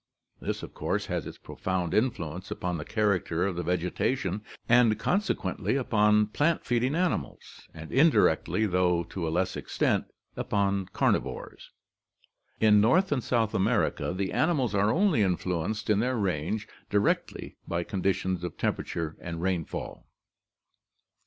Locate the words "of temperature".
18.43-19.15